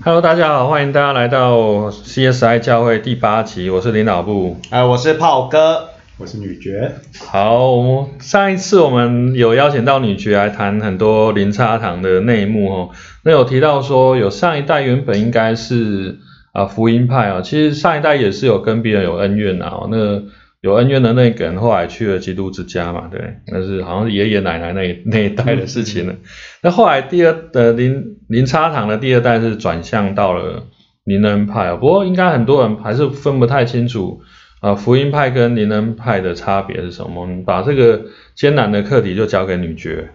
[0.00, 4.56] Hello，大家好，欢迎大家来到 CSI 教会第八集，我是领导部。
[4.70, 6.92] 哎，我是炮哥，我是女爵。
[7.26, 12.90] 好，上一次我们有邀请到女爵来谈很多零差堂的内幕哦。
[13.24, 16.18] 那有提到说，有上一代原本应该是
[16.52, 19.80] 啊福音派啊，其实上一代也是有跟别人有恩怨啊。
[19.90, 20.22] 那
[20.60, 26.16] 有恩怨的那个人后来去了基督之家嘛，对，那是好像是爷爷奶奶那那一代的事情了。
[26.64, 30.66] 那后来第二的林林差堂的第二代是转向到了
[31.04, 34.20] 林恩派啊，不过应该很多人还是分不太清楚
[34.60, 37.28] 啊福音派跟林恩派的差别是什么。
[37.46, 40.10] 把这个艰难的课题就交给女爵。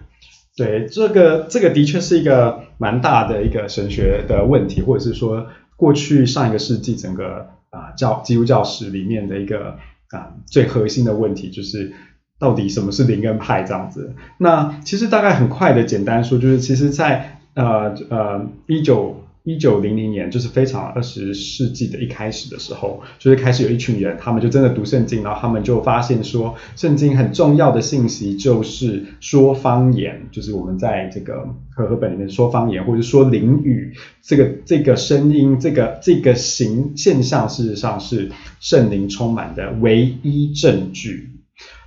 [0.58, 9.78] 对，这个这个的确是一个蛮大的一个神学的问题，或者是说过去上一个世纪整个啊教基督教史里面的一个。
[10.10, 11.92] 啊，最核心的问题就是
[12.38, 14.14] 到底什么是灵恩派这样子。
[14.38, 41.33] 那其实大概很快的简单说，就是其实在呃呃一九一九零零年，就是非常二十世纪的一开始的时候，就是开始有一群人，他们就真的读圣经，然后他们就发现说，圣经很重要的信息就是说方言，就是我们在这个和合本里面说方言，或者说灵语，这个这个声音，这个这个形现象，事实上是圣灵充满的唯一证据。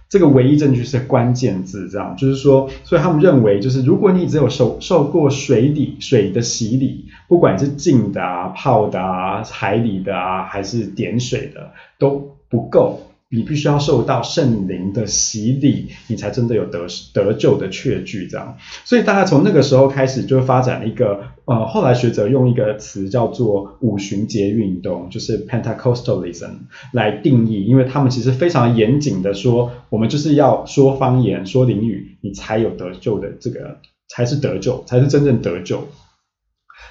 [0.10, 13.02] 这个唯一证据是关键字，这样就是说，所以他们认为，就是如果你只有受受过水底水的洗礼，不管是浸的啊、泡的啊、海里的啊，还是点水的，都不够。
[13.30, 18.58] 你必须要受到圣灵的洗礼，你才真的有得得救的确据，这样。
[18.86, 26.52] 所以大概从那个时候开始，就发展了一个呃，后来学者用一个词叫做五旬节运动，就是 Pentecostalism
[26.94, 35.86] 来定义，因为他们其实非常严谨的说，我们就是要说方言、说灵语，你才有得救的这个，才是得救，才是真正得救。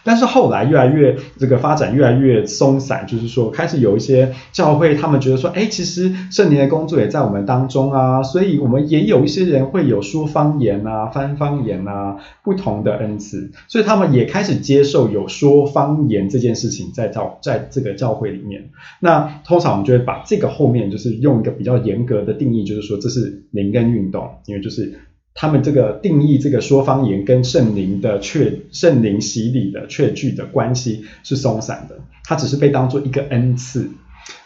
[0.07, 18.71] 但是后来越来越这个发展越来越松散，就是说开始有一些教会，他们觉得说，哎，其实圣灵的工作也在我们当中啊，所以我们也有一些人会有说方言啊、翻方言啊不同的恩赐，所以他们也开始接受有说方言这件事情在教在这个教会里面。
[19.01, 25.01] 那通常我们就会把这个后面就是用一个比较严格的定义，就是说这是灵根运动，因为就是。
[25.37, 33.91] 他们这个定义这个说方言跟圣灵的确圣灵洗礼的确据的关系是松散的，它只是被当做一个恩赐。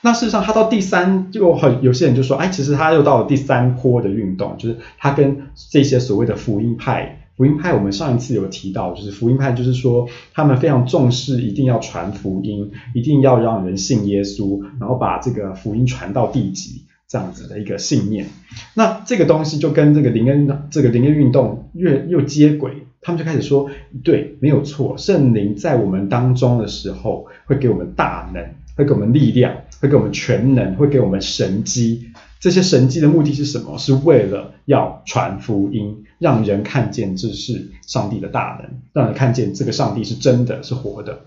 [0.03, 16.83] 那事实上，它到第三就很有些人就说，哎，其实它又到了第三波的运动，就是它跟这些所谓的福音派，福音派我们上一次有提到，就是福音派就是说他们非常重视一定要传福音，一定要让人信耶稣，然后把这个福音传到地极。
[17.11, 18.27] 这样子的一个信念，
[18.75, 23.69] 那这个东西就跟这个灵恩这个灵恩运动越又接轨，他们就开始说，
[24.05, 32.13] 对，没有错，圣灵在我们当中的时候，会给我们大能，会给我们力量，会给我们全能，会给我们神机。
[32.39, 33.77] 这些神迹的目的是什么？
[33.77, 41.23] 是为了要传福音，让人看见这是上帝的大能，让人看见这个上帝是真的是活的。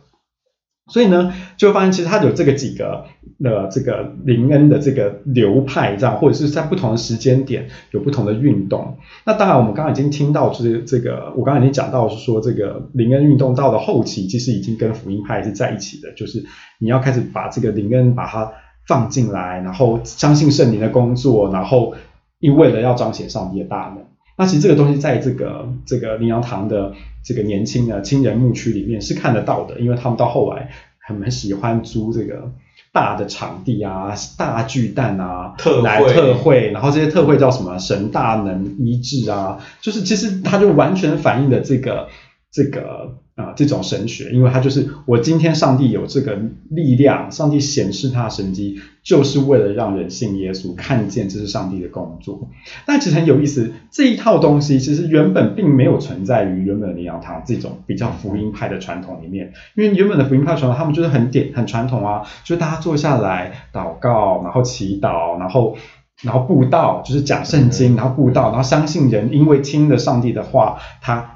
[0.88, 3.06] 所以呢，就会发现其实它有这个几个
[3.44, 8.98] 呃这个灵恩的这个流派这样，或者是在不同的时间点有不同的运动。
[9.26, 16.44] 那当然，我们刚刚已经听到就是这个，我刚刚已经讲到是说这个灵恩运动到了后期，其实已经跟福音派是在一起的，就是
[16.80, 18.52] 你要开始把这个灵恩把它
[18.86, 21.96] 放进来，然后相信圣灵的工作，然后
[22.40, 24.06] 因为了要彰显上帝的大能。
[24.36, 32.52] 那其实这个东西在这个这个林阳堂的这个年轻的青人牧区里面是看得到的，因为他们到后来很喜欢租这个
[32.92, 37.78] 大的场地啊、大巨蛋啊特来特会，然后这些特会叫什么？
[37.80, 42.08] 神大能医治啊，就是其实它就完全反映了这个
[42.54, 43.18] 这个。
[43.36, 52.48] 啊，这种神学，因为它就是我今天上帝有这个力量，上帝显示他的神迹，就是为了让人信耶稣，看见这是上帝的工作。
[52.86, 65.76] 但其实很有意思，这一套东西其实原本并没有存在于原本的灵养堂这种比较福音派的传统里面，因为原本的福音派传统，他们就是很典很传统啊，就是大家坐下来祷告，然后祈祷，然后
[66.22, 71.33] 然后布道，就是讲圣经，然后布道，然后相信人因为听了上帝的话，他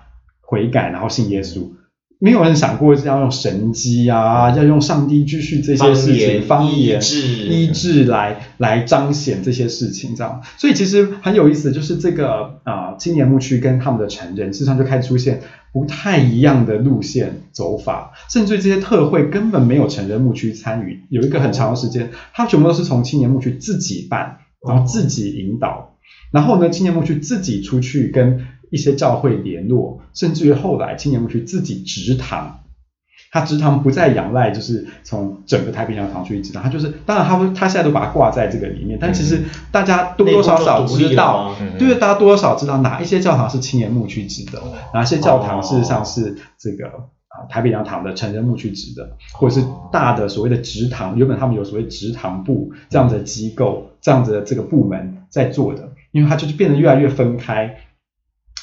[0.48, 1.70] 悔改，然后信耶稣。
[2.20, 10.42] 没有人想过要用神机啊，要用上帝继续这些事情，方言医治来来彰显这些事情，这样。
[10.58, 15.42] 所以其实很有意思，就是这个啊青年牧区跟他们的成人，事实上就开始出现
[15.72, 25.94] 不太一样的路线走法，甚至这些特会根本没有成人牧区参与，有一个很长的时间，他全部都是从青年牧区自己办，然后自己引导，
[26.32, 28.48] 然后呢青年牧区自己出去跟。
[28.70, 32.60] 一些教会联络，甚至于后来青年牧区自己直堂，
[33.32, 44.62] 他直堂不再仰赖就是从整个太平洋堂去直堂，他就是当然他会他现在都把它挂在这个里面，但其实大家多多少少知道，就是大家多多少知道哪一些教堂是青年牧区植的，
[44.94, 46.88] 哪些教堂事实上是这个
[47.28, 57.78] 啊台北洋堂的成人牧区植的，或者是大的所谓的直堂，原本他们有所谓直堂部这样的机构，这样子的这个部门在做的，因为它就是变得越来越分开。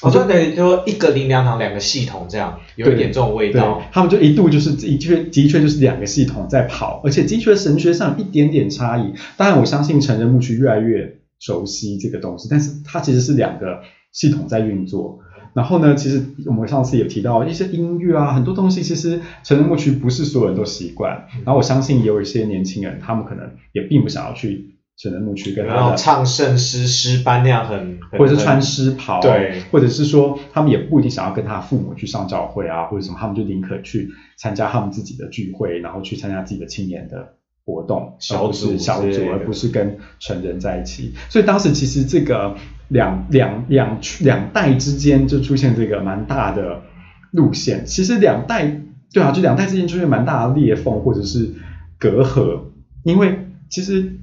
[0.01, 3.81] 我说等于说一个林良堂两个系统这样，有一点这种味道。
[3.91, 9.13] 他们就一度就是的确的确就是两个系统在跑，而且的确神学上有一点点差异。
[9.37, 13.81] 当然我相信成人牧区越来越熟悉这个东西，但是它其实是两个
[14.11, 15.19] 系统在运作。
[15.53, 21.27] 然后呢，其实我们上次也提到一些音乐啊，很多东西其实成人牧区不是所有人都习惯。
[21.45, 24.74] 然后我相信也有一些年轻人，他们可能也并不想要去。
[24.97, 37.33] 成人牧区跟他的唱圣诗诗班那样很，或者是穿诗袍，对，或者是说他们也不一定想要跟他父母去上教会啊，或者什么，他们就宁可去参加他们自己的聚会，然后去参加自己的青年的
[37.65, 41.13] 活动，小组小组，而不是跟成人在一起。
[41.27, 42.55] 所以当时其实这个
[42.87, 46.83] 两两两两代之间就出现这个蛮大的
[47.31, 47.85] 路线。
[47.85, 48.81] 其实两代
[49.11, 51.53] 对啊，就两代之间出现蛮大的裂缝或者是
[51.99, 52.61] 隔阂，
[53.03, 54.19] 因为其实。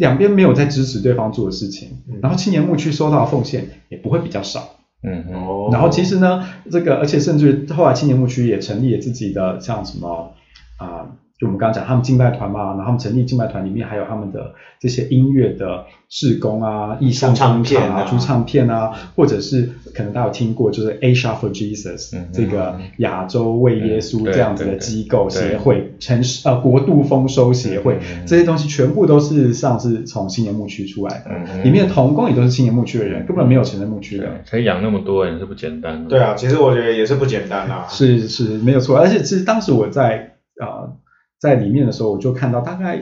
[0.00, 1.90] 两边没有在支持对方做的事情，
[2.22, 4.76] 然后青年牧区收到的奉献也不会比较少。
[5.02, 5.68] 嗯哦。
[5.70, 10.32] 然后其实呢，这个而且甚至后来青年牧区也成立了自己的像什么
[10.78, 11.06] 啊。
[11.40, 36.10] 就我们刚刚讲，他们敬拜团嘛，然后他们成立敬拜团里面还有他们的这些音乐的事工啊、艺术唱片啊、出唱片啊，或者是可能大家有听过，就是 Asia for Jesus 这个亚洲为耶稣这样子的机构协会，城市呃国度丰收协会，这些东西全部都是上是从青年牧区出来的，里面的童工也都是青年牧区的人，根本没有成人牧区的，可以养那么多人是不简单的。
[36.10, 37.86] 对啊，其实我觉得也是不简单啊。
[37.88, 40.99] 是是没有错，而且其实当时我在啊。
[41.40, 43.00] 在里面的时候，我就看到大概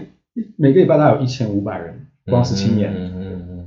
[0.57, 2.95] 每个礼拜大概有一千五百人，光是青年，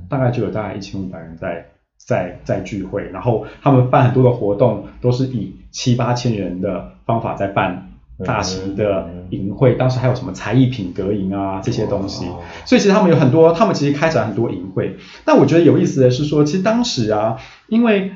[0.08, 1.66] 大概就有大概一千五百人在
[1.98, 7.90] 在在聚会，然后他们办很多的活动，都是以七八千人的方法在办
[8.24, 12.24] 大型的营会，当时还有什么才艺品格营啊这些东西，
[12.64, 14.96] 所以其实他们有很多，他们其实开展很多营会，
[15.26, 17.36] 但我觉得有意思的是说，其实当时啊，
[17.68, 18.12] 因为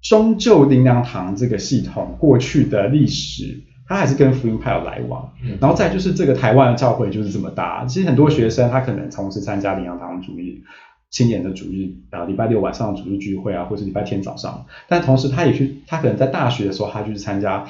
[0.00, 3.60] 终究林良堂这个系统过去的历史。
[3.88, 5.30] 他还是跟福音派有来往，
[5.60, 7.84] 然后再就是这个台湾的教会就是这么大。
[7.84, 10.62] 其实很多学生他可能同时参加领养堂主日、
[11.08, 14.66] 青年的主日啊，礼拜六晚上的主日聚会啊，或者礼拜天早上。
[14.88, 17.64] 但同时他也去，他可能在大学的时候，他就是参加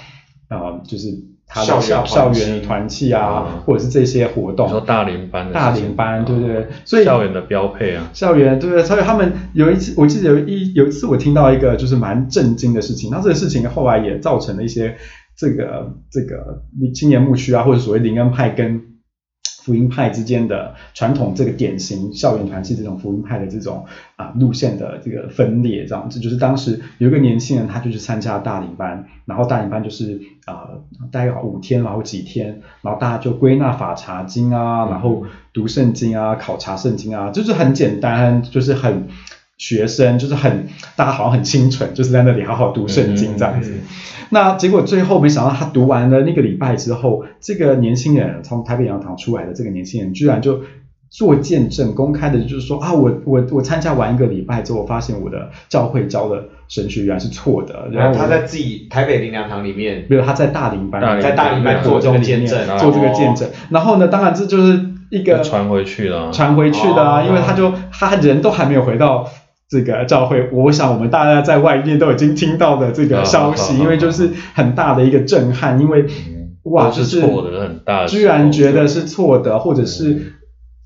[0.48, 1.08] 啊，就是
[1.46, 4.70] 他的校校园团契啊，或者是这些活动。
[4.70, 6.66] 说大龄班，大龄班，对不对？
[6.86, 8.82] 所以校园的标配啊，校园对不对？
[8.82, 14.96] 所以他们有一次，我记得有一有一次我听到一个就是蛮震惊的事情，那这个事情后来也造成了一些。
[15.36, 18.82] 这个这个青年牧区啊，或者所谓灵恩派跟
[19.62, 23.84] 福音派之间的传统，这个典型校园团契这种福音派的这种
[24.14, 30.70] 啊路线的这个分裂，这样子就是当时有一个年轻人，他就去参加大领班，然后大领班就是啊
[31.10, 39.08] 待五天，然后几天，然后大家就归纳法查经啊，然后读圣经啊，考察圣经啊，就是很简单，就是很。
[39.58, 43.72] 学生就是很，大家好像很清纯，就是在那里好好读圣经这样子。
[44.28, 50.60] 那结果最后没想到，他读完了那个礼拜之后，这个年轻人从台北洋堂出来的这个年轻人，居然就
[51.08, 57.88] 做见证，公开的就是说啊，我我我参加完一个礼拜之后，发现我的教会教的神学原来是错的。
[57.92, 63.48] 然后他在自己台北灵粮堂里面，没有他在大林班，在大林班做这个见证，做这个见证。
[63.70, 69.26] 然后呢，当然这就是一个传回去了，传回去的啊，因为他就他人都还没有回到。
[69.68, 76.04] 这个教会，我想我们大家在外面都已经听到的这个消息，因为就是很大的一个震撼，因为
[76.62, 80.34] 哇，就是错的很大，居然觉得是错的，或者是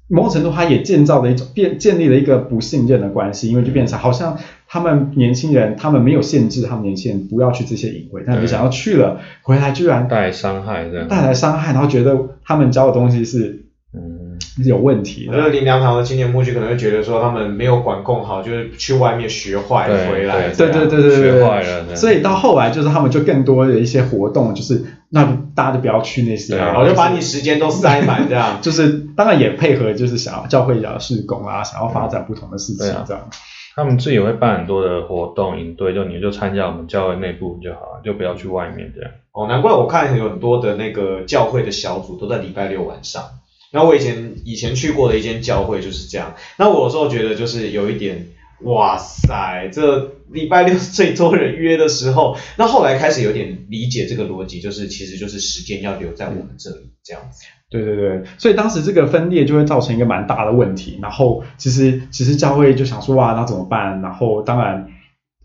[0.09, 13.67] 某种程度他也建造了一种变建立了一个不信任的关系，因为就变成好像他们年轻人，他们没有限制他们年轻人不要去这些隐会，但没想到去了回来居然带来伤害，带来伤害，然后觉得他们教的东西是
[14.59, 14.65] 嗯。
[14.65, 15.27] 有问题。
[15.29, 20.49] 我觉得林良堂的青年牧区可能会觉得说他们没有管控好，就是去外面学坏回来。
[20.51, 21.97] 对对对对对，学坏了。
[21.97, 28.59] 所以到后来就是他们就更多的一些活动，就是那大家就不要去那些，我就把你时间都塞满这样。
[28.63, 33.29] 就是当然也配合，就是想要教会要施工啊，想要发展不同的事情这样。
[33.77, 39.11] 他们自己会办很多的活动营队，就你就参加我们教会内部就好了，就不要去外面这样。
[39.33, 43.23] 哦，难怪我看有很多的那个教会的小组都在礼拜六晚上。
[43.73, 46.35] 那我以前以前去过的一间教会就是这样。
[46.57, 48.27] 那我有时候觉得就是有一点
[48.65, 57.45] 哇塞，这礼拜六是最多人约的时候，那后来开始有点理解这个逻辑，就是其实就是时间要留在我们这里这样子。
[57.71, 60.99] 对对对，所以当时这个分裂就会造成一个蛮大的问题。
[61.01, 64.03] 然后其实其实教会就想说哇，那怎么办？
[64.03, 64.89] 然后当然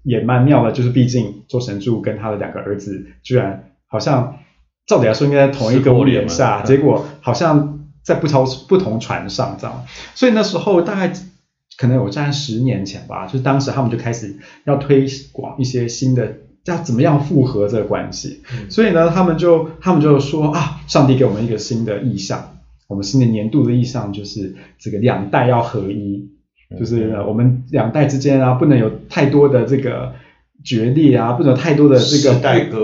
[0.03, 4.39] 也蛮妙的，就是毕竟周神柱跟他的两个儿子居然好像
[4.88, 7.75] 照理来说应该在同一个屋檐下，结果好像
[8.05, 9.83] 在不同不同船上这样。
[10.13, 11.12] 所以那时候大概
[11.77, 16.38] 可能有在十年前吧，就是当时他们就开始要推广一些新的。
[16.65, 18.41] 要怎么样复合这个关系？
[18.71, 22.57] 所以呢，他们就他们就说啊，上帝给我们一个新的意向，
[22.88, 26.27] 我们新的年度的意向就是这个两代要合一，
[26.79, 30.15] 就是我们两代之间啊，不能有太多的这个。
[30.65, 32.34] 决裂啊，不能太多的这个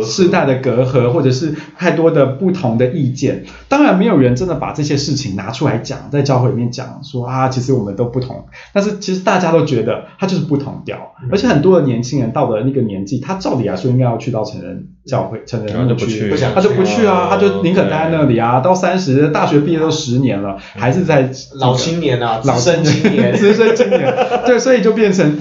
[0.04, 3.44] 世代的隔阂，或者是太多的不同的意见。
[3.68, 8.46] 当然，没有人真的把这些事情拿出来讲，在教会里面讲说啊，其实我们都不同。
[8.72, 18.60] 但是其实大家都觉得他就是不同调，而且很多的年轻人到了那个年纪，他照理来说应该要去到成人教会、成人牧区，他就不去啊，他就宁可待在那里啊。
[18.60, 24.16] 到三十，大学毕业都十年了，还是在老青年啊，老生青年，资深 青年。
[24.46, 25.36] 对，所以就变成。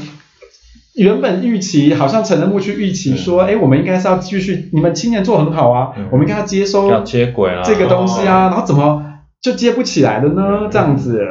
[1.04, 9.02] 原本预期好像成人牧区预期说，哎，我们应该是要继续，你们青年做很好啊，我们应该要接收要接轨啊这个东西啊，然后怎么
[9.40, 10.68] 就接不起来了呢？
[10.70, 11.26] 这样子，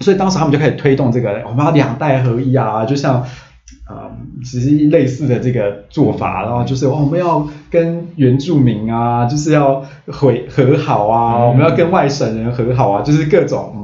[0.00, 3.20] 所以当时他们就开始推动这个，我们要两代合一啊，就像
[3.86, 4.08] 啊，
[4.42, 13.79] 其实类似的这个做法，然后就是我们要跟原住民啊，就是要回和好啊，我们要跟外省人和好啊，就是各种。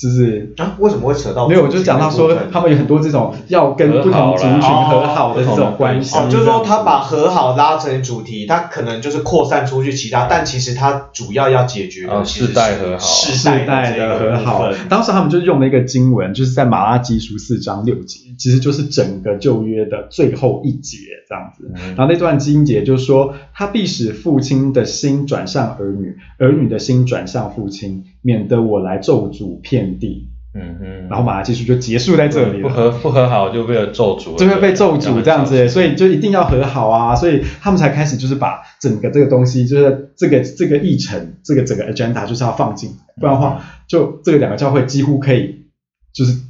[0.00, 1.48] 就是啊，为什么会扯到？
[1.48, 6.16] 没有，我就讲到说他们有很多这种要跟不同族群和好的这种关系。
[6.16, 14.72] 哦，就是说他把和好拉成主题，他可能就是扩散出去其他，但其实他主要要解决的世代和好，世代的和好。
[14.88, 21.72] 当时他们就用了一个经文，就是在马拉基书四章六节，其实就是整个旧约的最后一节这样子。
[21.96, 28.04] 然后那段经节就是说，他必使父亲的心转向儿女，儿女的心转向父亲。
[28.20, 32.68] 免得我来咒诅遍地，嗯嗯，然后马来技术就结束在这里了。
[32.68, 42.90] 不和不和好就被咒诅，就会被咒诅这样子，所以就一定要和好啊，所以他们才开始就是把整个这个东西，就是这个这个议程，这个整个 agenda 就是要放进，
[43.20, 45.66] 不然的话，就这个两个教会几乎可以
[46.12, 46.47] 就是。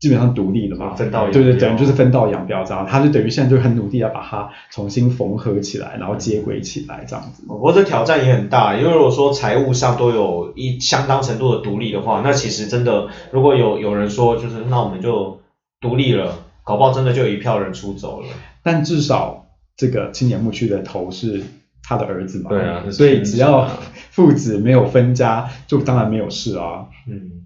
[0.00, 7.42] 基本上独立的嘛，分道对对，等于就是分道扬镳这样，他就等于现在就很努力要把它重新缝合起来，然后接轨起来这样子。
[7.48, 15.40] 不过这挑战也很大，因为如果说财务上都有一相当程度的独立的话，那其实真的如果有有人说就是那我们就
[15.80, 18.28] 独立了，搞不好真的就有一票人出走了。
[18.62, 21.42] 但至少这个青年牧区的头是
[21.82, 23.68] 他的儿子嘛，对啊，所以只要
[24.10, 26.86] 父子没有分家，就当然没有事啊。
[27.08, 27.37] 嗯。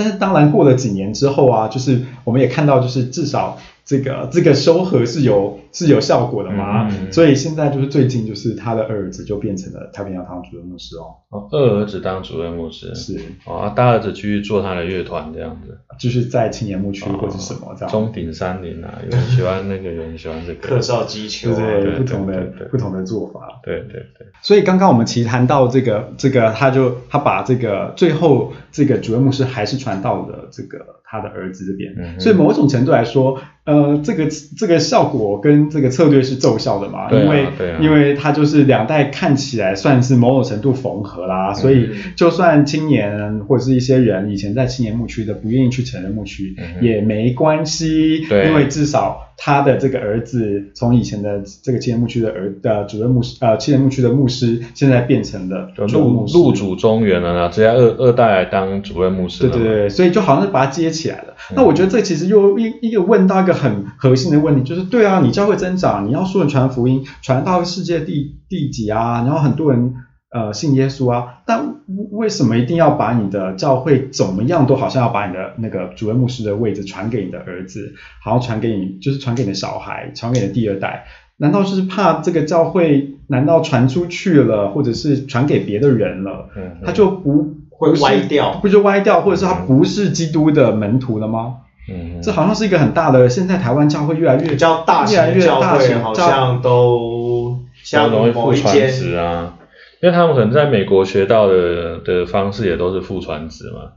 [0.00, 3.58] 但是当然过了几年之后啊，就是我们也看到，就是至少。
[3.82, 6.90] 这个这个收合是有是有效果的嘛？
[7.10, 11.14] 所以现在就是最近就是他的二儿子就变成了太平洋堂主任牧师哦。
[11.30, 17.90] 哦，二儿子当主任牧师是哦，大儿子继续做他的乐团这样子，就是在青年牧区或者什么这样。
[17.90, 20.68] 中鼎山林啊，有人喜欢那个，有人喜欢这个。
[20.68, 23.60] 客少击球，对不同的不同的做法。
[23.62, 24.26] 对对对。
[24.42, 33.38] 所以刚刚我们其实谈到这个这个，他就他把这个最后这个主任牧师还是传到了这个他的儿子这边，所以某种程度来说。
[33.66, 34.26] 呃，这个
[34.58, 37.10] 这个效果跟这个策略是奏效的嘛？
[37.10, 37.46] 因为
[37.80, 49.26] 因为它就是两代看起来算是某种程度缝合啦，所以就算青年或者是一些人以前在青年牧区的不愿意去成人牧区也没关系，因为至少。
[49.42, 59.48] 他的这个儿子从以前的这个青年牧区的儿呃主任牧师，呃，青年牧区的牧师，现在变成了入入主中原了呢，直接二二代来当主任牧师。
[59.48, 61.34] 对对对，所以就好像是把他接起来了。
[61.56, 69.22] 那我觉得这其实又一一个问到一个很核心的问题，就是对啊，你教会增长，你要说传福音，传到世界第第几啊？
[69.22, 69.94] 然后很多人。
[70.32, 71.74] 呃，信耶稣啊，但
[72.12, 81.04] 为什么一定要把你的教会怎么样都好像要把你的那个主任牧师的位置传给你的儿子，好像传给你，就是传给你的小孩，传给你的第二代？
[81.36, 86.48] 难道是怕这个教会难道传出去了，或者是传给别的人了，
[86.86, 91.56] 他就不会歪掉，不就歪掉，或者是他不是基督的门徒了吗？
[91.88, 99.54] 嗯，这好像是一个很大的，现在台湾教会越来越比较大型教会，好像都像某一间啊。
[100.02, 103.92] 因为他们可能在美国学到的的方式也都是父传子嘛，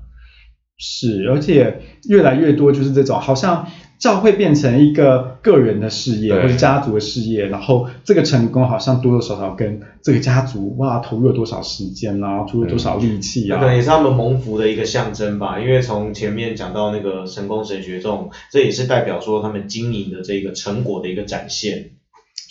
[0.78, 3.68] 是，而且越来越多就是这种，好像
[4.00, 21.92] 教会变成一个个人的事业或者家族的事业，然后这个成功好像多多少少跟这个家族哇投入了多少时间啊，投入了多少力气啊那可，能也是他们蒙福的一个象征吧，因为从前面讲到那个神功神学这种，这也是代表说他们经营的这个成果的一个展现。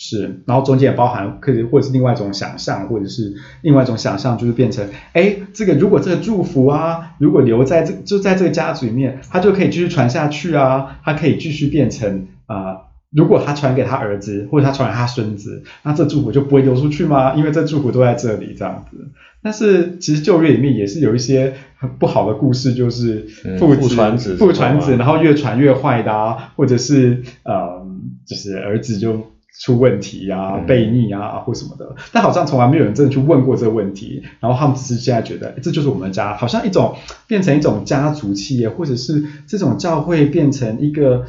[0.05, 12.81] 是，然后中间也包含可以或者是另外一种想象，或者是另外一种想象，就是变成，哎，这个如果这个祝福啊，如果留在这就在这个家族里面，他就可以继续传下去啊，他可以继续变成啊、呃
[13.15, 17.35] 如果他传给他儿子，或者他传给他孙子，那这祝福就不会流出去吗？
[17.35, 18.97] 因为这祝福都在这里这样子。
[19.43, 27.85] 但是其实旧约里面也是有一些很不好的故事，就是嗯父传子父传子，然后越传越坏的啊，或者是呃，
[28.25, 29.27] 就是儿子就
[29.59, 31.95] 出问题啊、嗯悖逆啊或什么的。
[32.11, 36.95] 但好像从来没有人真的去问过这个问题，然后他们只是现在觉得诶这就是我们的家，好像一种
[37.27, 41.25] 变成一种家族企业，或者是这种教会变成一个，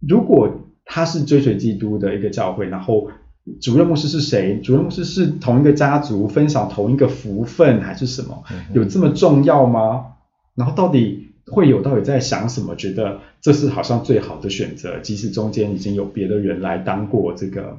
[0.00, 0.48] 如果
[0.84, 3.10] 他是追随基督的一个教会，然后。
[3.60, 4.60] 主任牧师是谁？
[4.62, 8.44] 主任牧师是同一个家族分享同一个福分，还是什么？
[8.74, 10.04] 有这么重要吗？
[10.54, 12.74] 然后到底会有到底在想什么？
[12.76, 17.76] 觉得这是好像最好的选择，即使中间已经有别的人来当过这个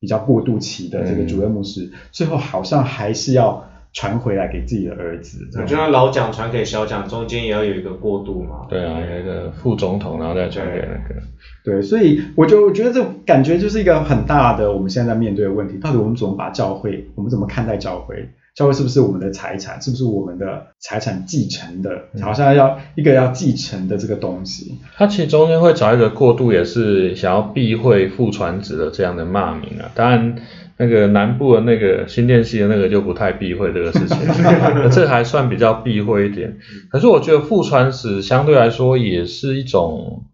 [0.00, 5.48] 比较过渡期的这个主任牧师，最后好像还是要传回来给自己的儿子。
[5.52, 8.66] 这样就像老蒋传给小蒋，中间也要有一个过渡嘛。
[8.68, 11.20] 对啊，有一个副总统，然后再传给那个。
[11.64, 18.30] 对，所以我就我觉得这感觉就是一个很大的我们现在在面对的问题，到底我们怎么把教会，我们怎么看待教会？
[18.56, 19.80] 教会是不是我们的财产？
[19.80, 21.90] 是不是我们的财产继承的？
[22.20, 24.78] 好像要一个要继承的这个东西。
[24.96, 29.90] 他其实中间会找一个过渡，也是想要避讳父传子的这样的骂名啊。
[29.94, 30.36] 当然，
[30.76, 34.18] 那个南部的那个新店系的那个就不太避讳这个事情，
[34.90, 36.58] 这还算比较避讳一点。
[36.90, 40.24] 可是我觉得父传子相对来说也是一种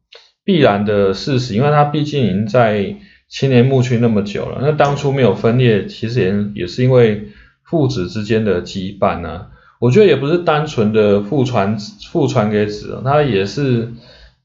[0.44, 2.96] 必然的事实，因为它毕竟已经在
[3.28, 4.60] 青年牧区那么久了。
[4.62, 7.28] 那当初没有分裂，其实也也是因为
[7.66, 9.48] 父子之间的羁绊啊。
[9.78, 11.76] 我觉得也不是单纯的父传
[12.10, 13.92] 父传给子他，也是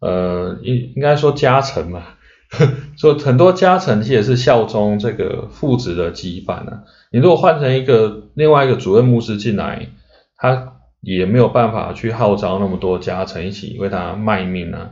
[0.02, 2.04] 呃应应该说家臣嘛，
[3.00, 6.84] 说很多家臣其实也是效忠这个父子的羁绊啊。
[7.12, 9.88] 你如果换成一个另外一个主任牧师进来，
[10.36, 14.92] 他也没有办法去号召那么多家臣一起为他卖命啊，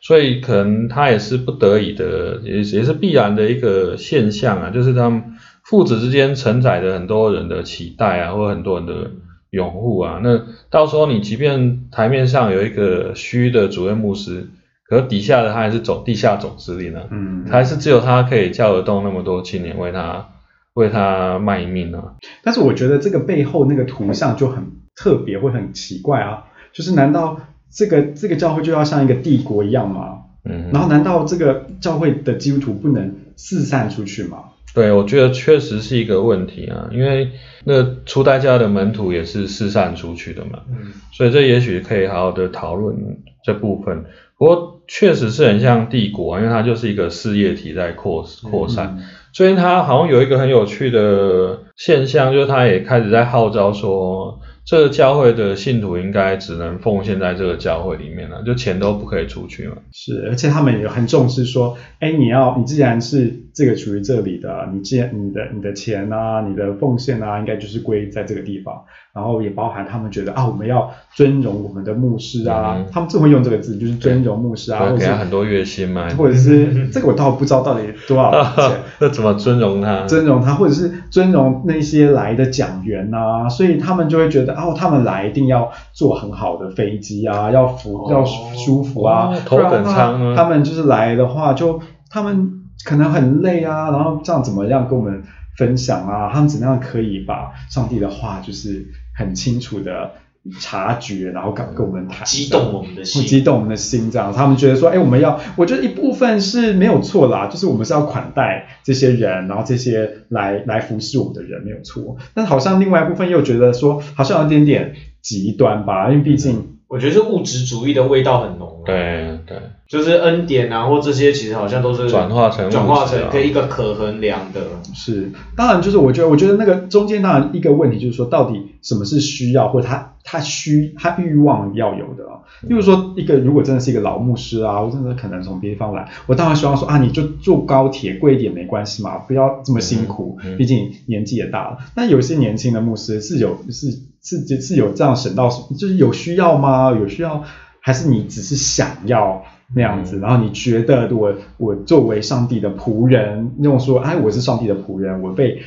[0.00, 5.22] 所以可能他也是不得已的，也也是必然的一个现象啊，就是他们
[5.68, 9.10] 父子之间承载着很多人的期待啊，或者很多人的
[9.50, 10.18] 拥护啊。
[10.22, 14.48] 那到时候你即便台面上有一个虚的主任牧师，
[14.88, 20.30] 可是底下的他还是总地下总司令呢、啊，嗯，还是只有他可以叫得动那么多青年为他
[20.72, 22.14] 为他卖命啊。
[22.42, 26.44] 但是我觉得这个背后那个图像就很特别，会很奇怪啊。
[26.72, 30.20] 就是难道这个这个教会就要像一个帝国一样吗？
[30.44, 34.44] 嗯，然后难道这个教会的基督徒不能四散出去吗？
[34.74, 37.30] 对，我觉得确实是一个问题啊，因为
[37.64, 42.96] 那初代教的门徒也是四散出去的嘛，嗯，所以这也许可以好好的讨论
[43.44, 44.04] 这部分。
[44.36, 48.96] 不过确实是很像帝国啊，因为它就是一个事业体在扩扩散。
[48.98, 59.76] 嗯最近它好像有一个很有趣的现象，就是它也开始在号召说，这个教会的信徒应该只能奉献在这个教会里面了，就钱都不可以出去嘛。
[59.92, 68.84] 是，而且他们也很重视说，哎，你要你既然是这个属于这里的，你既然你的你的钱啊，你的奉献啊，应该就是归在这个地方。
[69.12, 78.78] 然后也包含他们觉得啊，我们要尊荣我们的牧师啊，嗯他们最会用这个字，就是尊荣牧师啊，会或者给他很多月薪嘛，或者是这个我倒不知道到底多少钱。
[79.00, 80.06] 那怎么尊荣他？
[80.06, 92.52] 尊荣他，或者是尊荣那些来的讲员啊，所以他们就会觉得，哦，他们来一定要坐很好的飞机啊，要服、哦要舒服啊，哦头等舱啊他们就是来的话，就他们
[92.84, 95.22] 可能很累啊，然后这样怎么样跟我们
[95.56, 96.30] 分享啊？
[96.32, 98.86] 他们怎么样可以把上帝的话就是
[99.16, 100.12] 很清楚的
[100.60, 103.22] 察觉，然后跟跟我们谈，激动我们的会心。
[103.24, 124.60] 激动我们的心，这样他们觉得说，哎，我们要，我觉得一部分是没有错啦，就是我们是要款待这些人，然后这些来来服侍我们的人没有错，但好像另外一部分又觉得说，好像有点点极端吧，因为毕竟我觉得是物质主义的味道很浓、啊。，对对，就是恩典啊，或这些其实好像都是转化成转化成可以一个可衡量的。
[124.94, 132.40] 是，当然就是我觉得，我觉得那个中间当然一个问题就是说，到底什么是需要，或者他他需他欲望要有的啊？
[132.62, 141.78] 例如说，一个如果真的是一个老牧师啊，我真的可能从别地方来，我当然希望说啊，你就坐高铁贵一点没关系嘛，不要这么辛苦，嗯嗯毕竟年纪也大了。
[141.94, 143.86] 但有些年轻的牧师是有是
[144.22, 146.90] 是是有这样省到，就是有需要吗？
[146.92, 147.44] 有需要，
[147.80, 149.42] 还是你只是想要
[149.74, 155.62] 那样子，然后你觉得我我作为上帝的仆人，那种说，哎，我是上帝的仆人，我被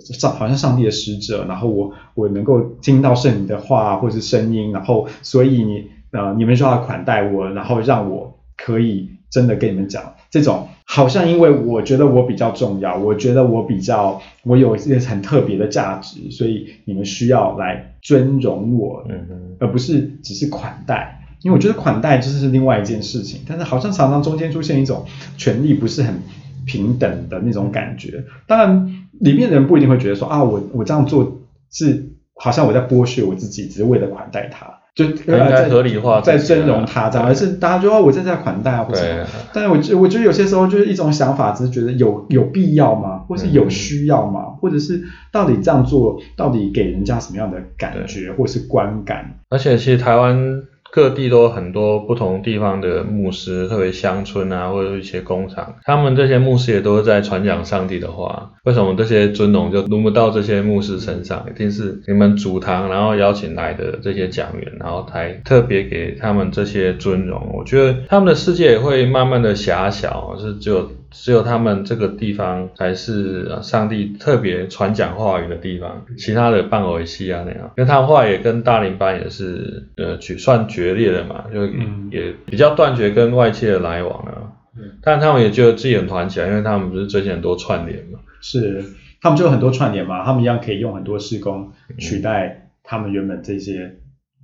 [0.00, 10.66] 上好像上帝的使者，然后我我能够听到圣灵的话或是声音，然后所以你呃你们就要款待我，然后让我可以真的跟你们讲这种。
[10.84, 21.20] 好像因为我觉得我比较重要，我觉得我比较我有一些很特别的价值，所以你们需要来尊荣我，嗯而不是只是款待。
[21.42, 25.04] 因为我觉得款待就是另外一件事情，但是好像常常中间出现一种
[25.36, 26.14] 权力不是很
[26.64, 28.24] 平等的那种感觉。
[28.46, 34.78] 当然，里面的人不一定会觉得说啊，我我这样做是好像我在剥削我自己，只是为了款待他。
[34.96, 43.18] 就该合理化，在尊荣他，这样，而是大家就哦，我在在款待啊，或者，但是我觉我觉得有些时候就是一种想法，只是觉得有有必要吗？
[43.28, 44.56] 或是有需要吗？
[44.60, 49.38] 或者是到底这样做，到底给人家什么样的感觉，或是观感？
[49.50, 50.62] 而且其实台湾。
[50.96, 58.52] 各地都很多不同地方的牧师，特别乡村啊，或者一些工厂，他们这些牧师也都是在传讲上帝的话。
[58.64, 61.44] 为什么这些尊荣就轮不到这些牧师身上？
[61.54, 67.52] 一定是你们主堂，然后邀请来的这些讲员，然后才特别给他们这些尊荣。
[67.52, 70.90] 我觉得他们的世界也会慢慢的狭小，是只有。
[71.10, 81.66] 只有他们这个地方才是上帝特别传讲话语的地方，其他的半偶戏啊那样，因为他们话也跟大林班也是呃决算决裂的嘛，就
[82.10, 84.52] 也比较断绝跟外界的来往了。
[85.00, 88.18] 但他们也觉得自己很团起来，因为他们不是最近很多串联嘛。
[88.42, 88.84] 是，
[89.22, 93.96] 他们就有很多串联嘛，他们一样可以用很多施工取代他们原本这些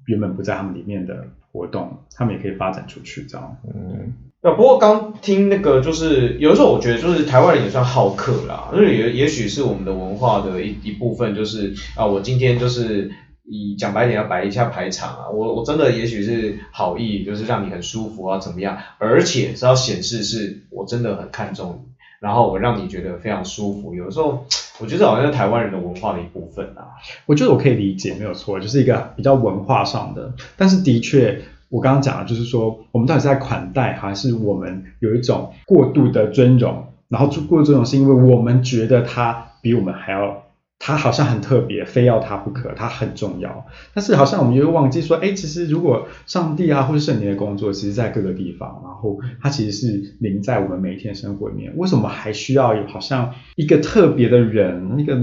[0.07, 3.59] 原本不在他们里面的活动，他们也可以发展出去这样。
[3.75, 4.15] 嗯。
[4.45, 13.09] 那不过刚听那个，就是有的时候我觉得，就是台湾人也算好客啦，就是也也许是我们的文化的一一部分，就是啊，我今天就是
[13.45, 23.95] 以讲白点要摆一下排场啊，我我真的也许是好意，就是让你很舒服啊怎么样，而且是要显示是我真的很看重你，然后我让你觉得非常舒服。
[23.95, 24.45] 有的时候
[24.81, 26.99] 我觉得好像是台湾人的文化的一部分啊。
[27.27, 31.43] 我觉得我可以理解，没有错，就是一个比较文化上的，但是的确。
[31.73, 36.85] 我刚刚讲的就是说，我们到底是在款待，还是我们有一种过度的尊荣？
[37.09, 40.45] 然后过度尊荣是因为我们觉得他比我们还要，
[40.79, 43.65] 他好像很特别，非要他不可，他很重要。
[43.95, 51.73] 但是好像我们又忘记说，哎，其实如果上帝啊，或者圣灵的工作，其实在各个地方，然后他其实是临在我们每一天生活里面。
[51.79, 55.19] 为什么还需要有好像一个特别的人，一个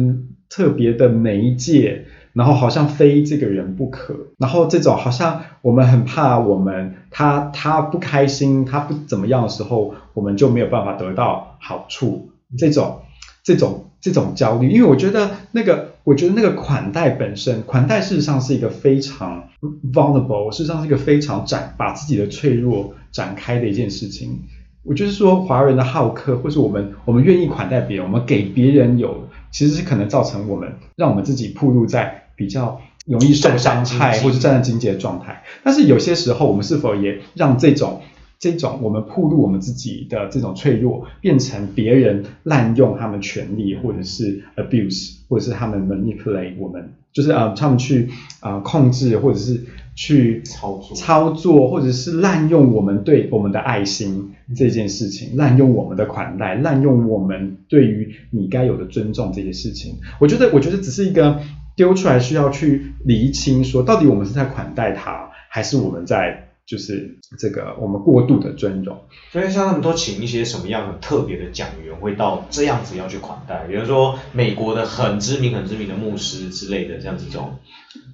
[0.50, 2.06] 特别的媒介？
[2.34, 12.30] 然后好像非这个人不可，然后这种好像我们很怕我们他他不开心，他不怎么样的时候，我们就没有办法得到好处。
[12.58, 13.02] 这种
[13.44, 19.50] 这种这种焦虑，因为我觉得那个我觉得那个款待本身，款待事实上是一个非常
[19.94, 24.40] vulnerable，事实上是一个非常展把自己的脆弱展开的一件事情。
[24.84, 32.26] 我就是说，华人的好客，或是我们我们愿意款待别人，我们给别人有，其实是可能造成我们让我们自己暴露在。
[32.40, 35.44] 比较容易受伤害，或是站在经济的状态。
[35.62, 38.02] 但是有些时候，我们是否也让这种
[38.40, 48.10] 这种我们暴露我们自己的这种脆弱，变成别人滥用他们权利，或者是 abuse，或者是他们 manipulate 我们，就是呃他们去
[48.40, 49.66] 啊控制，或者是
[50.00, 59.98] 去操作操作，或者是滥用我们对我们的爱心这件事情，滥用我们的款待，滥用我们对于你该有的尊重这些事情。
[60.22, 61.42] 我觉得，我觉得只是一个。
[61.76, 68.96] 丢出来需要去厘清，说到底我们是在款待他，还是我们在就是这个我们过度的尊荣？
[69.32, 77.56] 所以像他们都请一些什么样的特别的讲员，会到这样子要去款待，比如说美国的很知名、很知名的牧师之类的这样子，这种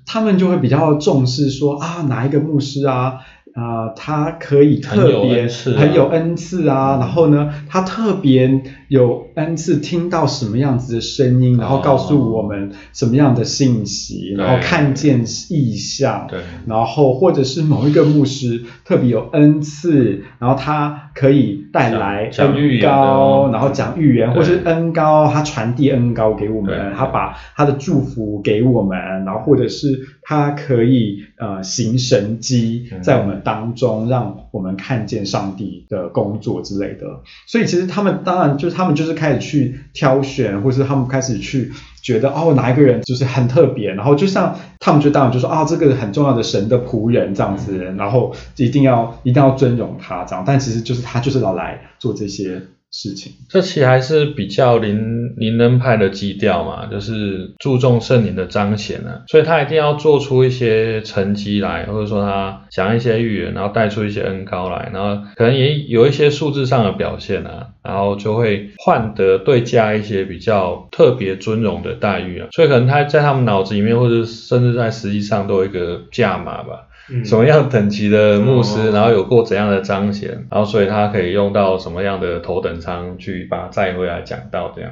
[0.05, 3.19] 他们就会比较重视说啊，哪一个牧师啊？
[3.55, 33.35] 啊，他可以特别很有恩赐啊，然后呢，他特别有恩赐，听到什么样子的声音，然后告诉我们什么样的信息，然后看见异象，对，然后或者是某一个牧师特别有恩赐，然后他可以带来恩高，然后讲预言，或是恩高，他传递恩高给我们，他把他的祝福给我们，然后或者是他可以呃行神机在我们。
[33.43, 52.61] 当中让我们看见上帝的工作之类的，所以其实他们当然就是他们就是开始去挑选，或是他们开始去觉得哦哪一个人就是很特别，然后就像他们就当然就说啊这个很重要的神的仆人这样子，然后一定要一定要尊荣他这样，但其实就是他就是要来做这些
[52.95, 53.33] 事情。
[53.49, 76.87] 这其实还是比较灵灵恩派的基调嘛，就是注重圣灵的彰显啊，所以他一定要做出一些成绩来，或者说他讲一些预言，然后带出一些恩高来，然后可能也有一些数字上的表现啊，然后就会换得对家一些比较特别尊荣的待遇啊，所以可能他在他们脑子里面，或者甚至在实际上都有一个价码吧。
[77.11, 84.91] 嗯什么样等级的牧师，哦然后有过怎样的彰显，然后所以他可以用到什么样的头等舱去把它载回来讲到这样，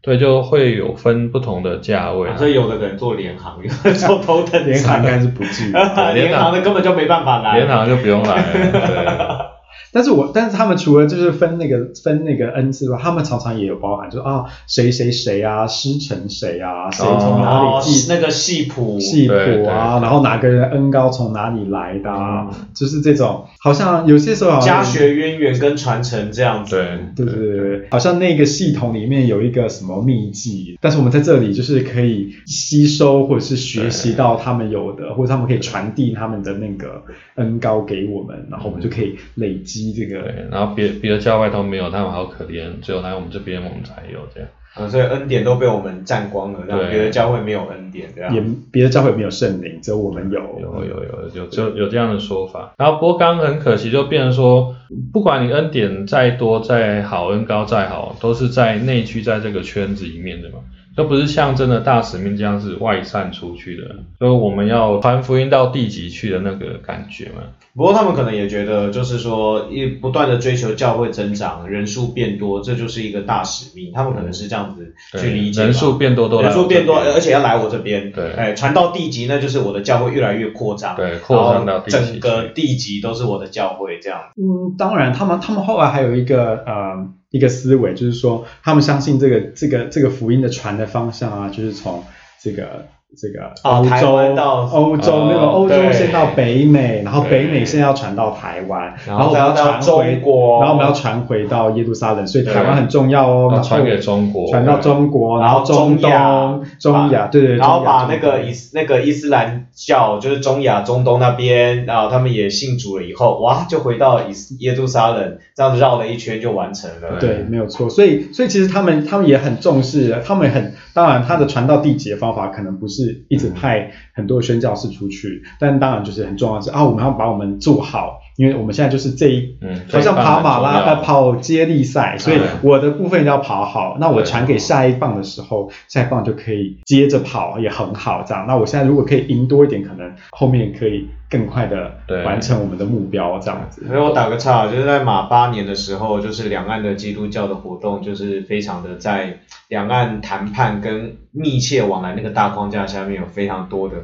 [0.00, 2.36] 对，就会有分不同的价位啊。
[2.36, 5.72] 所以有的人做联行，有的做头等联行应该，是不至于。
[6.14, 7.56] 联行的根本就没办法来。
[7.56, 9.47] 联行就不用来了，对。
[9.92, 22.68] 但是我但是他们除了就是分那个分那个恩赐外，他们常常也有包含，就是啊谁谁谁啊师承谁啊，谁从哪哦里记那个系谱，系谱对啊，然后哪个人恩高从哪里来的啊，嗯。
[22.74, 26.76] 就是这种，好像有些时候好像家学渊源跟传承这样子。
[27.16, 37.02] 对对对对对，好像那个系统里面有一个什么秘籍，但是我们在这里就是可以吸收或者是学习到他们有的，或者他们可以传递他们的那个
[37.36, 40.22] 恩高给我们，然后我们就可以累积这个。
[40.22, 44.48] 对，然后别别的教会都没有，他们好可怜，只有来我们这边我们才有这样。
[44.74, 48.32] 啊，所以恩典都被我们占光了，让对别的教会没有恩典这样。
[48.34, 50.38] 也别的教会没有圣灵，只有我们有。
[50.60, 54.76] 有有有有就有这样的说法，然后不过刚刚很可惜，就变成说，
[55.12, 60.58] 不管你恩典再多再好，恩高再好，都是在内区在这个圈子里面的嘛，
[60.98, 63.84] 都不是像真的大使命这样是外散出去的，
[64.18, 67.42] 所以我们要传福音到地级去的那个感觉嘛。
[67.76, 73.92] 不过他们可能也觉得，就是说，一不断的追求教会增长，人数变多，这就是一个大使命。
[73.94, 75.62] 他们可能是这样子去理解。
[75.62, 78.10] 人数变多都来人数变多，而且要来我这边。
[78.10, 80.96] 对哎，传到地级，那就是我的教会越来越扩张。
[80.96, 84.18] 对扩张到地级整个地级都是我的教会这样。
[84.34, 92.04] 嗯，当然，他们他们后来还有一个呃一个思维，就是说他们相信这个这个这个福音的传的方向啊，就是从
[92.40, 100.12] 这个这个欧洲、湾到欧洲、哦那个欧洲先到北美，然后北美现在要传到台湾，然后我们要传回
[100.60, 103.52] 然后我们要传回到耶路撒冷，所以台湾很重要哦。
[103.54, 117.18] 要传给中国，传到中国，然后中东、中亚，对对，然后把那个伊斯那个伊斯兰教，就是中亚、中东那边，然后他们也信主了以后，哇，就回到以耶路撒冷，这样子绕了一圈就完成了。
[117.18, 117.88] 对，没有错。
[117.88, 129.58] 所以，所以其实他们他们也很重视，他们很当然，他的传道地级的方法可能不是是一直派很多宣教士出去，但当然就是很重要是啊，我们要把我们做好，因为我们现在就是这一。
[129.60, 138.46] 嗯，好像跑马拉呃呃跑接力赛，所以我的部分要跑好，那我传给下一棒的时候，下一棒就可以接着跑，也很好这样。
[138.46, 143.84] 那我现在如果可以赢多一点，可能后面可以更快的对完成我们的目标这样子。
[143.86, 153.96] 所以我打个岔，就是在马八年的时候，就是两岸的基督教的活动，就是非常的在两岸谈判跟密切往来那个大框架下面，有非常多的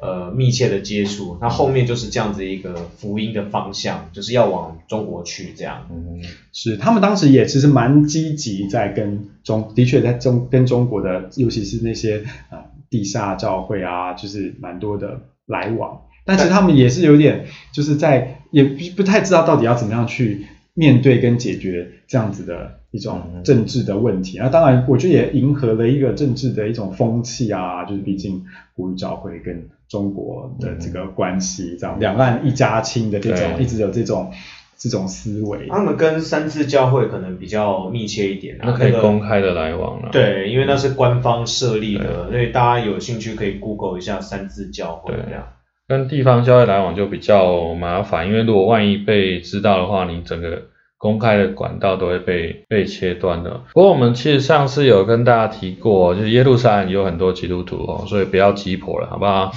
[0.00, 1.38] 呃密切的接触。
[1.40, 3.81] 那后面就是这样子一个福音的方向，
[4.12, 5.88] 就是要往中国去这样。
[5.90, 6.20] 嗯，
[6.52, 12.58] 是，他们当时也其实蛮积极在跟中，的确在中跟中国的，尤其是那些呃
[12.90, 16.02] 地下教会啊，就是蛮多的来往。
[16.24, 24.38] 但是他们也是有点，就是在也不不太知道到底要怎么样去面对跟解决这样子的一种嗯政治的问题。
[24.38, 34.32] 那、当然，我觉得也迎合了一个政治的一种风气啊，就是毕竟国语教会跟中国的这个关系，这样两岸一家亲的这种，一直有这种
[34.78, 35.68] 这种思维。
[35.68, 40.08] 他们跟三自教会可能比较密切一点啊，那可以公开的来往了。
[40.10, 45.46] 对，因为那是官方设立的，所以大家有兴趣可以 Google 一下三自教会对这样。
[45.86, 50.62] 跟地方教会来往就比较麻烦，因为如果万一被知道的话，你整个
[51.02, 53.60] 公开的管道都会被被切断的。
[53.74, 59.50] 不过我们其实上次有跟大家提过，就是耶路撒冷有很多基督徒哦，所以不要急迫了，好不好？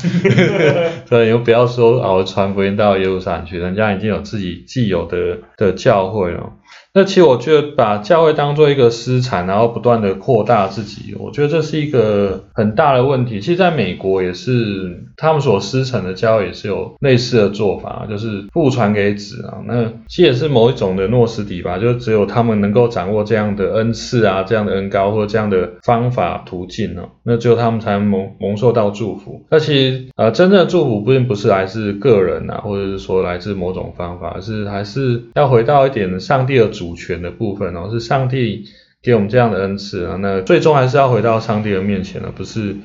[1.05, 6.53] 所以又不要说啊，我传福音到耶路撒冷去，人家已经有自己既有的的教会了。
[6.95, 13.41] 那其实我觉得把教会当做一个私产，然后不断的扩大自己，我觉得这是一个很大的问题。
[13.41, 19.59] 其实在美国也是，他们所私产的教会也是有类似的做法，就是父传给子啊。
[19.67, 29.43] 那其实也是某一种的诺斯底吧，就只有他们能够掌握这样的恩赐啊，这样的恩高或者这样的方法途径哦，那只有他们才能蒙蒙受到祝福。
[29.51, 38.65] 那其实呃，真正的祝福并不是来自个人啊，或者是说来自某种方法，是还是要回到一点上帝的主主权的部分哦，是上帝
[39.01, 40.17] 给我们这样的恩赐啊。
[40.21, 42.75] 那最终还是要回到上帝的面前了，不是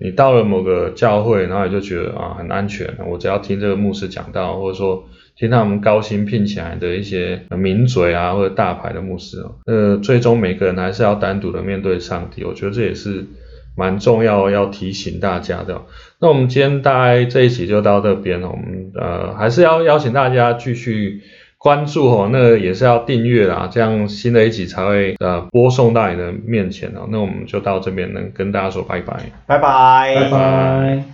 [0.00, 5.04] 你到了某个教会，然后你就觉得啊很安全，我只要听这个牧师讲道，或者说
[5.36, 13.26] 听他们高薪聘起来的一些名嘴啊或者大牌的牧师，呃，最终每个人还是要单独的面对上帝，我觉得这也是
[13.76, 15.82] 蛮重要要提醒大家的。
[16.18, 21.20] 那我们今天大概这一期就到这边了我们呃还是要邀请大家继续。
[21.62, 27.06] 关注哦，那也是要订阅啦，这样新的一集才会呃播送到你的面前哦。
[27.10, 31.10] 那我们就到这边，能跟大家说拜拜，拜拜，拜拜。